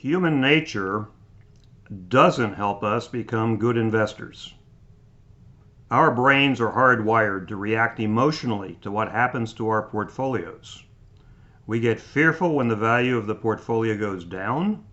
[0.00, 1.06] human nature
[2.08, 4.54] doesn't help us become good investors.
[5.90, 10.86] Our brains are hardwired to react emotionally to what happens to our portfolios.
[11.66, 14.84] We get fearful when the value of the portfolio goes down.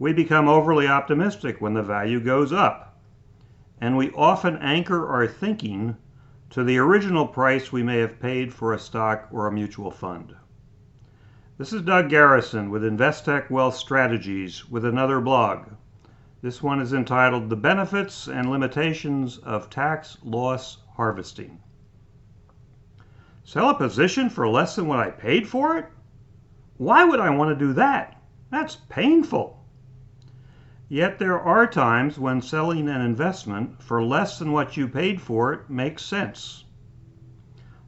[0.00, 2.98] We become overly optimistic when the value goes up.
[3.80, 5.96] And we often anchor our thinking
[6.50, 10.34] to the original price we may have paid for a stock or a mutual fund.
[11.60, 15.66] This is Doug Garrison with Investec Wealth Strategies with another blog.
[16.40, 21.60] This one is entitled The Benefits and Limitations of Tax Loss Harvesting.
[23.44, 25.86] Sell a position for less than what I paid for it?
[26.78, 28.18] Why would I want to do that?
[28.48, 29.62] That's painful.
[30.88, 35.52] Yet there are times when selling an investment for less than what you paid for
[35.52, 36.64] it makes sense.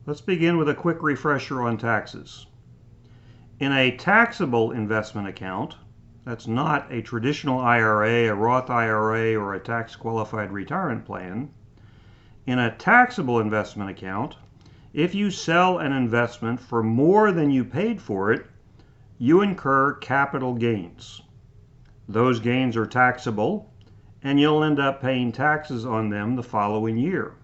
[0.04, 2.44] Let's begin with a quick refresher on taxes.
[3.60, 5.76] In a taxable investment account,
[6.24, 11.50] that's not a traditional IRA, a Roth IRA, or a tax qualified retirement plan.
[12.46, 14.36] In a taxable investment account,
[14.92, 18.46] if you sell an investment for more than you paid for it,
[19.18, 21.22] you incur capital gains.
[22.08, 23.70] Those gains are taxable,
[24.22, 27.34] and you'll end up paying taxes on them the following year.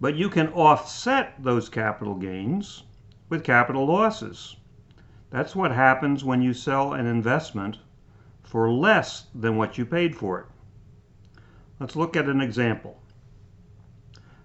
[0.00, 2.84] But you can offset those capital gains
[3.28, 4.56] with capital losses.
[5.34, 7.78] That's what happens when you sell an investment
[8.44, 10.46] for less than what you paid for it.
[11.80, 13.02] Let's look at an example.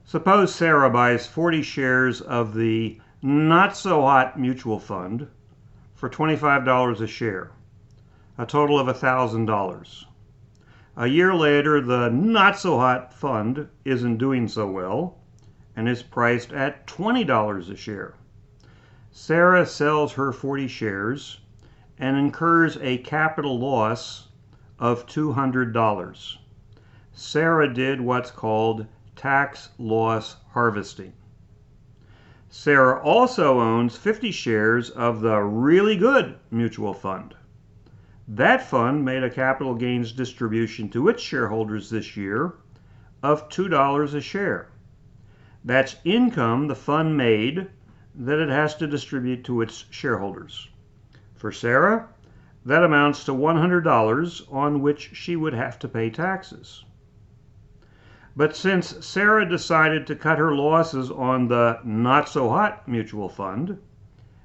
[0.04, 5.28] Suppose Sarah buys 40 shares of the not so hot mutual fund
[5.94, 7.52] for $25 a share,
[8.40, 10.06] a total of $1,000.
[10.98, 15.20] A year later, the not so hot fund isn't doing so well
[15.76, 18.16] and is priced at $20 a share.
[19.12, 21.40] Sarah sells her 40 shares
[21.98, 24.28] and incurs a capital loss
[24.78, 26.38] of $200.
[27.12, 28.86] Sarah did what's called
[29.16, 31.14] tax loss harvesting.
[32.50, 37.36] Sarah also owns 50 shares of the really good mutual fund.
[38.28, 42.54] That fund made a capital gains distribution to its shareholders this year
[43.24, 44.70] of $2 a share.
[45.66, 47.70] That's income the fund made
[48.16, 50.70] that it has to distribute to its shareholders.
[51.36, 52.08] For Sarah,
[52.66, 56.84] that amounts to $100 on which she would have to pay taxes.
[58.36, 63.78] But since Sarah decided to cut her losses on the not so hot mutual fund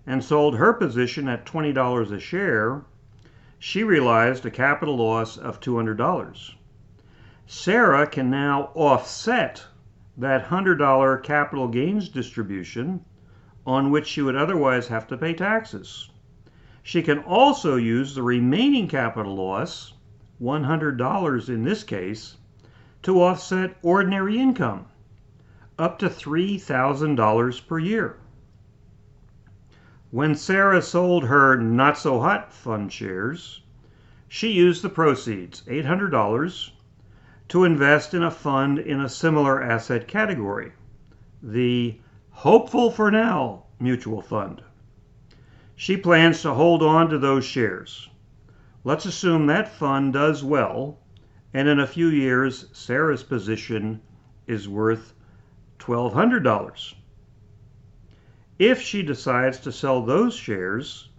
[0.06, 2.82] and sold her position at $20 a share,
[3.58, 6.54] she realized a capital loss of $200.
[7.46, 9.64] Sarah can now offset
[10.16, 13.04] that $100 capital gains distribution
[13.66, 16.10] on which she would otherwise have to pay taxes.
[16.82, 19.94] She can also use the remaining capital loss,
[20.41, 22.36] $100 in this case,
[23.02, 24.86] to offset ordinary income,
[25.78, 28.16] up to $3,000 per year.
[30.10, 33.62] When Sarah sold her not so hot fund shares,
[34.28, 36.70] she used the proceeds, $800,
[37.48, 40.72] to invest in a fund in a similar asset category,
[41.42, 41.98] the
[42.39, 44.61] Hopeful for Now mutual fund.
[45.77, 48.09] She plans to hold on to those shares.
[48.83, 50.99] Let's assume that fund does well,
[51.55, 54.00] and in a few years, Sarah's position
[54.49, 55.15] is worth
[55.78, 56.94] $1,200.
[58.59, 61.11] If she decides to sell those shares,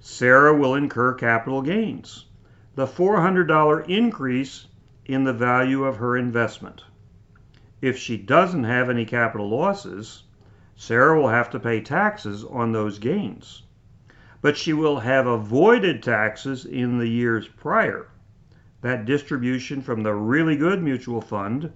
[0.00, 2.26] Sarah will incur capital gains,
[2.74, 4.66] the $400 increase
[5.04, 6.82] in the value of her investment.
[7.80, 10.24] If she doesn't have any capital losses,
[10.76, 13.62] Sarah will have to pay taxes on those gains.
[14.42, 18.08] But she will have avoided taxes in the years prior,
[18.80, 21.70] that distribution from the really good mutual fund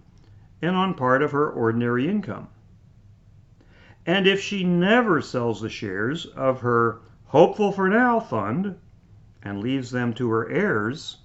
[0.60, 2.48] and on part of her ordinary income.
[4.04, 8.78] And if she never sells the shares of her Hopeful for Now fund
[9.44, 11.18] and leaves them to her heirs,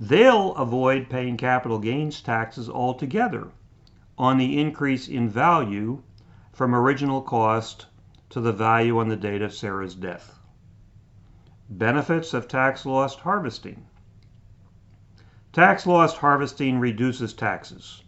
[0.00, 3.48] they'll avoid paying capital gains taxes altogether
[4.16, 6.00] on the increase in value
[6.58, 7.86] from original cost
[8.28, 10.40] to the value on the date of Sarah's death.
[11.70, 13.86] Benefits of tax loss harvesting.
[15.52, 18.02] Tax loss harvesting reduces taxes.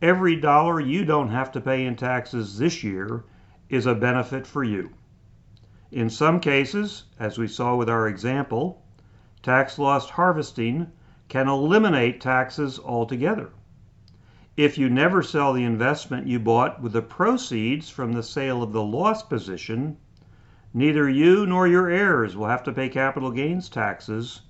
[0.00, 3.24] Every dollar you don't have to pay in taxes this year
[3.68, 4.90] is a benefit for you.
[5.90, 8.84] In some cases, as we saw with our example,
[9.42, 10.92] tax loss harvesting
[11.28, 13.50] can eliminate taxes altogether.
[14.62, 18.72] If you never sell the investment you bought with the proceeds from the sale of
[18.72, 19.96] the loss position,
[20.74, 24.42] neither you nor your heirs will have to pay capital gains taxes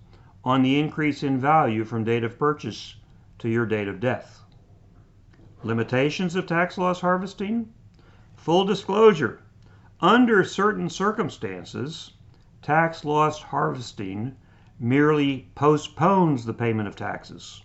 [0.43, 2.97] on the increase in value from date of purchase
[3.39, 4.43] to your date of death.
[5.63, 7.73] Limitations of tax loss harvesting.
[8.35, 9.39] Full disclosure.
[10.01, 12.15] Under certain circumstances,
[12.63, 14.35] tax loss harvesting
[14.81, 17.63] merely postpones the payment of taxes.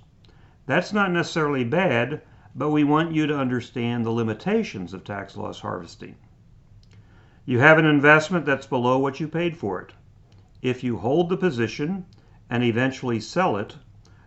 [0.67, 2.21] That's not necessarily bad,
[2.57, 6.15] but we want you to understand the limitations of tax loss harvesting.
[7.45, 9.93] You have an investment that's below what you paid for it.
[10.61, 12.05] If you hold the position
[12.49, 13.75] and eventually sell it,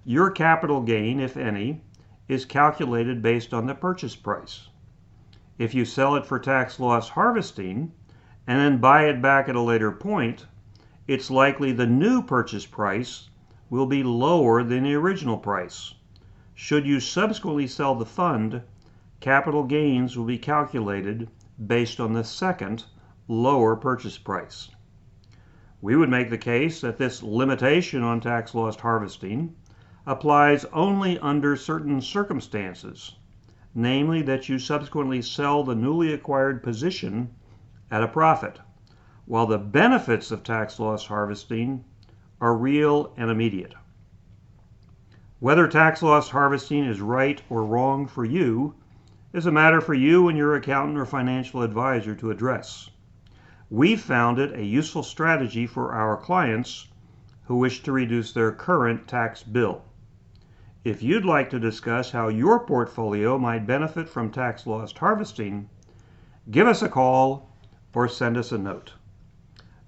[0.04, 1.80] your capital gain, if any,
[2.28, 4.68] is calculated based on the purchase price.
[5.56, 7.92] If you sell it for tax loss harvesting
[8.46, 10.46] and then buy it back at a later point,
[11.06, 13.30] it's likely the new purchase price
[13.70, 15.94] will be lower than the original price.
[16.60, 18.62] Should you subsequently sell the fund,
[19.20, 21.30] capital gains will be calculated
[21.64, 22.84] based on the second
[23.28, 24.68] lower purchase price.
[25.80, 29.54] We would make the case that this limitation on tax loss harvesting
[30.04, 33.14] applies only under certain circumstances,
[33.72, 37.30] namely that you subsequently sell the newly acquired position
[37.88, 38.58] at a profit,
[39.26, 41.84] while the benefits of tax loss harvesting
[42.40, 43.74] are real and immediate.
[45.40, 48.74] Whether tax loss harvesting is right or wrong for you
[49.32, 52.90] is a matter for you and your accountant or financial advisor to address.
[53.70, 56.88] We've found it a useful strategy for our clients
[57.44, 59.84] who wish to reduce their current tax bill.
[60.82, 65.68] If you'd like to discuss how your portfolio might benefit from tax loss harvesting,
[66.50, 67.54] give us a call
[67.94, 68.94] or send us a note.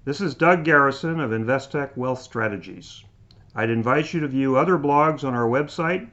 [0.05, 3.03] This is Doug Garrison of Investec Wealth Strategies.
[3.53, 6.07] I'd invite you to view other blogs on our website,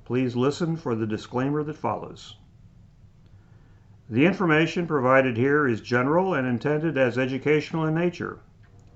[0.03, 2.35] Please listen for the disclaimer that follows.
[4.09, 8.39] The information provided here is general and intended as educational in nature.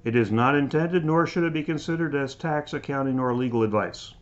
[0.03, 4.15] It is not intended nor should it be considered as tax, accounting, or legal advice.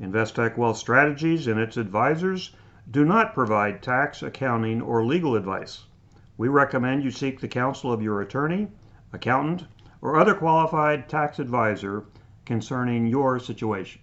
[0.00, 2.56] Investec Wealth Strategies and its advisors
[2.90, 5.84] do not provide tax, accounting, or legal advice.
[6.40, 8.68] We recommend you seek the counsel of your attorney,
[9.12, 9.66] accountant,
[10.00, 12.04] or other qualified tax advisor
[12.46, 14.00] concerning your situation.